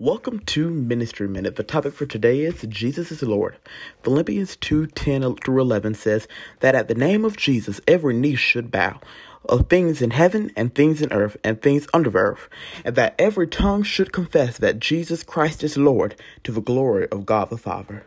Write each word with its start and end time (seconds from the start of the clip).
Welcome 0.00 0.38
to 0.46 0.70
Ministry 0.70 1.26
Minute. 1.26 1.56
The 1.56 1.64
topic 1.64 1.92
for 1.92 2.06
today 2.06 2.42
is 2.42 2.62
Jesus 2.68 3.10
is 3.10 3.20
Lord. 3.20 3.56
Philippians 4.04 4.54
2 4.54 4.86
10 4.86 5.34
through 5.34 5.60
11 5.60 5.94
says 5.94 6.28
that 6.60 6.76
at 6.76 6.86
the 6.86 6.94
name 6.94 7.24
of 7.24 7.36
Jesus, 7.36 7.80
every 7.88 8.14
knee 8.14 8.36
should 8.36 8.70
bow 8.70 9.00
of 9.48 9.68
things 9.68 10.00
in 10.00 10.12
heaven 10.12 10.52
and 10.54 10.72
things 10.72 11.02
in 11.02 11.12
earth 11.12 11.36
and 11.42 11.60
things 11.60 11.88
under 11.92 12.16
earth, 12.16 12.48
and 12.84 12.94
that 12.94 13.16
every 13.18 13.48
tongue 13.48 13.82
should 13.82 14.12
confess 14.12 14.58
that 14.58 14.78
Jesus 14.78 15.24
Christ 15.24 15.64
is 15.64 15.76
Lord 15.76 16.14
to 16.44 16.52
the 16.52 16.62
glory 16.62 17.08
of 17.08 17.26
God 17.26 17.50
the 17.50 17.58
Father. 17.58 18.06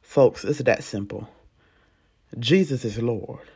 Folks, 0.00 0.44
it's 0.44 0.60
that 0.60 0.82
simple. 0.82 1.28
Jesus 2.38 2.86
is 2.86 3.02
Lord. 3.02 3.46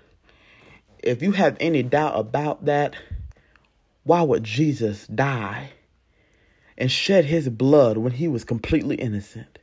If 0.99 1.23
you 1.23 1.33
have 1.33 1.57
any 1.59 1.83
doubt 1.83 2.19
about 2.19 2.67
that, 2.67 2.97
why 4.05 4.21
would 4.21 4.45
Jesus 4.45 5.07
die? 5.07 5.71
And 6.83 6.91
shed 6.91 7.27
his 7.27 7.49
blood 7.49 7.97
when 7.97 8.11
he 8.11 8.27
was 8.27 8.43
completely 8.43 8.97
innocent? 8.97 9.61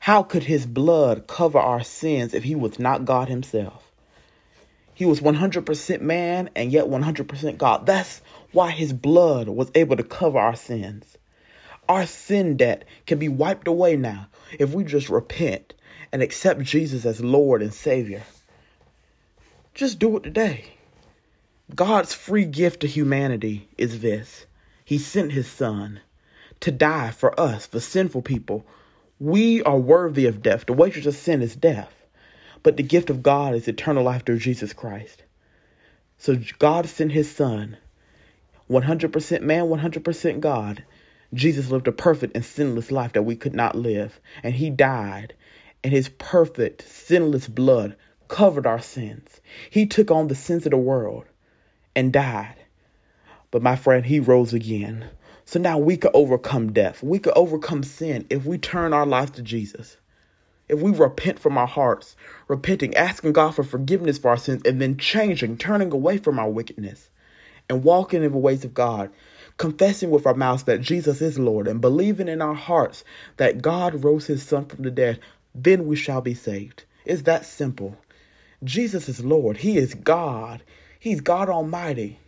How 0.00 0.22
could 0.22 0.42
his 0.42 0.66
blood 0.66 1.26
cover 1.26 1.58
our 1.58 1.82
sins 1.82 2.34
if 2.34 2.44
he 2.44 2.54
was 2.54 2.78
not 2.78 3.06
God 3.06 3.30
himself? 3.30 3.90
He 4.92 5.06
was 5.06 5.22
100% 5.22 6.02
man 6.02 6.50
and 6.54 6.70
yet 6.70 6.84
100% 6.84 7.56
God. 7.56 7.86
That's 7.86 8.20
why 8.52 8.70
his 8.70 8.92
blood 8.92 9.48
was 9.48 9.70
able 9.74 9.96
to 9.96 10.02
cover 10.02 10.38
our 10.38 10.54
sins. 10.54 11.16
Our 11.88 12.04
sin 12.04 12.58
debt 12.58 12.84
can 13.06 13.18
be 13.18 13.30
wiped 13.30 13.66
away 13.66 13.96
now 13.96 14.28
if 14.58 14.74
we 14.74 14.84
just 14.84 15.08
repent 15.08 15.72
and 16.12 16.20
accept 16.20 16.60
Jesus 16.60 17.06
as 17.06 17.22
Lord 17.22 17.62
and 17.62 17.72
Savior. 17.72 18.24
Just 19.72 19.98
do 19.98 20.18
it 20.18 20.22
today. 20.22 20.74
God's 21.74 22.12
free 22.12 22.44
gift 22.44 22.80
to 22.80 22.86
humanity 22.86 23.70
is 23.78 24.00
this 24.00 24.44
He 24.84 24.98
sent 24.98 25.32
His 25.32 25.50
Son 25.50 26.00
to 26.60 26.70
die 26.70 27.10
for 27.10 27.38
us, 27.38 27.66
for 27.66 27.80
sinful 27.80 28.22
people. 28.22 28.66
We 29.18 29.62
are 29.62 29.78
worthy 29.78 30.26
of 30.26 30.42
death. 30.42 30.66
The 30.66 30.72
wages 30.72 31.06
of 31.06 31.14
sin 31.14 31.42
is 31.42 31.56
death, 31.56 31.92
but 32.62 32.76
the 32.76 32.82
gift 32.82 33.10
of 33.10 33.22
God 33.22 33.54
is 33.54 33.68
eternal 33.68 34.04
life 34.04 34.24
through 34.24 34.38
Jesus 34.38 34.72
Christ. 34.72 35.22
So 36.18 36.38
God 36.58 36.86
sent 36.86 37.12
his 37.12 37.30
son, 37.30 37.78
100% 38.68 39.40
man, 39.40 39.64
100% 39.64 40.40
God. 40.40 40.84
Jesus 41.32 41.70
lived 41.70 41.88
a 41.88 41.92
perfect 41.92 42.34
and 42.34 42.44
sinless 42.44 42.90
life 42.90 43.12
that 43.12 43.22
we 43.22 43.36
could 43.36 43.54
not 43.54 43.74
live, 43.76 44.20
and 44.42 44.54
he 44.54 44.68
died, 44.68 45.34
and 45.82 45.92
his 45.92 46.10
perfect, 46.10 46.86
sinless 46.88 47.48
blood 47.48 47.96
covered 48.28 48.66
our 48.66 48.80
sins. 48.80 49.40
He 49.70 49.86
took 49.86 50.10
on 50.10 50.28
the 50.28 50.34
sins 50.34 50.66
of 50.66 50.70
the 50.70 50.76
world 50.76 51.24
and 51.96 52.12
died. 52.12 52.56
But 53.50 53.62
my 53.62 53.76
friend, 53.76 54.06
he 54.06 54.20
rose 54.20 54.52
again. 54.52 55.08
So 55.44 55.58
now 55.58 55.78
we 55.78 55.96
could 55.96 56.12
overcome 56.14 56.72
death. 56.72 57.02
We 57.02 57.18
could 57.18 57.32
overcome 57.36 57.82
sin 57.82 58.26
if 58.30 58.44
we 58.44 58.58
turn 58.58 58.92
our 58.92 59.06
lives 59.06 59.32
to 59.32 59.42
Jesus. 59.42 59.96
If 60.68 60.80
we 60.80 60.92
repent 60.92 61.40
from 61.40 61.58
our 61.58 61.66
hearts, 61.66 62.14
repenting, 62.46 62.94
asking 62.96 63.32
God 63.32 63.56
for 63.56 63.64
forgiveness 63.64 64.18
for 64.18 64.30
our 64.30 64.36
sins, 64.36 64.62
and 64.64 64.80
then 64.80 64.96
changing, 64.96 65.58
turning 65.58 65.92
away 65.92 66.18
from 66.18 66.38
our 66.38 66.48
wickedness, 66.48 67.10
and 67.68 67.82
walking 67.82 68.22
in 68.22 68.32
the 68.32 68.38
ways 68.38 68.64
of 68.64 68.74
God, 68.74 69.10
confessing 69.56 70.10
with 70.10 70.26
our 70.26 70.34
mouths 70.34 70.64
that 70.64 70.80
Jesus 70.80 71.20
is 71.20 71.38
Lord, 71.38 71.66
and 71.66 71.80
believing 71.80 72.28
in 72.28 72.40
our 72.40 72.54
hearts 72.54 73.02
that 73.36 73.62
God 73.62 74.04
rose 74.04 74.26
his 74.26 74.42
Son 74.42 74.64
from 74.66 74.84
the 74.84 74.90
dead, 74.90 75.18
then 75.54 75.86
we 75.86 75.96
shall 75.96 76.20
be 76.20 76.34
saved. 76.34 76.84
It's 77.04 77.22
that 77.22 77.44
simple. 77.44 77.96
Jesus 78.62 79.08
is 79.08 79.24
Lord. 79.24 79.56
He 79.56 79.76
is 79.76 79.94
God. 79.94 80.62
He's 80.98 81.20
God 81.20 81.48
Almighty. 81.48 82.20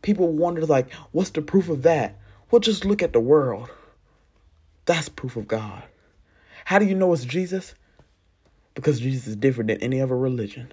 People 0.00 0.32
wonder, 0.32 0.64
like, 0.64 0.90
what's 1.12 1.30
the 1.30 1.42
proof 1.42 1.68
of 1.68 1.82
that? 1.82 2.18
Well, 2.52 2.60
just 2.60 2.84
look 2.84 3.02
at 3.02 3.14
the 3.14 3.20
world. 3.20 3.70
That's 4.84 5.08
proof 5.08 5.36
of 5.36 5.48
God. 5.48 5.82
How 6.66 6.78
do 6.78 6.84
you 6.84 6.94
know 6.94 7.14
it's 7.14 7.24
Jesus? 7.24 7.74
Because 8.74 9.00
Jesus 9.00 9.26
is 9.26 9.36
different 9.36 9.68
than 9.68 9.82
any 9.82 10.02
other 10.02 10.16
religion. 10.16 10.70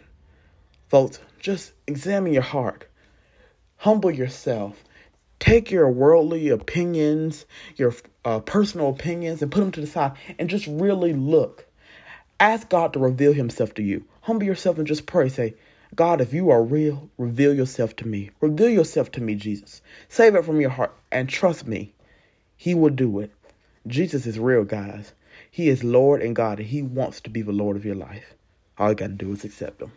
Folks, 0.89 1.19
just 1.39 1.71
examine 1.87 2.33
your 2.33 2.41
heart. 2.41 2.85
Humble 3.77 4.11
yourself. 4.11 4.83
Take 5.39 5.71
your 5.71 5.89
worldly 5.89 6.49
opinions, 6.49 7.45
your 7.77 7.95
uh, 8.25 8.41
personal 8.41 8.89
opinions, 8.89 9.41
and 9.41 9.49
put 9.49 9.61
them 9.61 9.71
to 9.71 9.79
the 9.79 9.87
side 9.87 10.17
and 10.37 10.49
just 10.49 10.67
really 10.67 11.13
look. 11.13 11.65
Ask 12.41 12.67
God 12.67 12.91
to 12.91 12.99
reveal 12.99 13.31
Himself 13.31 13.73
to 13.75 13.83
you. 13.83 14.03
Humble 14.21 14.45
yourself 14.45 14.79
and 14.79 14.87
just 14.87 15.05
pray. 15.05 15.29
Say, 15.29 15.53
God, 15.95 16.21
if 16.21 16.33
you 16.33 16.49
are 16.51 16.63
real, 16.63 17.09
reveal 17.17 17.53
yourself 17.53 17.95
to 17.97 18.07
me. 18.07 18.29
Reveal 18.41 18.69
yourself 18.69 19.11
to 19.11 19.21
me, 19.21 19.35
Jesus. 19.35 19.81
Save 20.07 20.35
it 20.35 20.45
from 20.45 20.61
your 20.61 20.69
heart 20.69 20.95
and 21.11 21.27
trust 21.27 21.67
me, 21.67 21.93
He 22.55 22.75
will 22.75 22.91
do 22.91 23.19
it. 23.19 23.31
Jesus 23.87 24.25
is 24.25 24.37
real, 24.37 24.63
guys. 24.63 25.13
He 25.49 25.67
is 25.67 25.83
Lord 25.83 26.21
and 26.21 26.35
God, 26.35 26.59
and 26.59 26.67
He 26.67 26.81
wants 26.83 27.21
to 27.21 27.29
be 27.29 27.41
the 27.41 27.51
Lord 27.51 27.75
of 27.75 27.85
your 27.85 27.95
life. 27.95 28.35
All 28.77 28.89
you 28.89 28.95
got 28.95 29.07
to 29.07 29.13
do 29.13 29.31
is 29.31 29.43
accept 29.43 29.81
Him. 29.81 29.91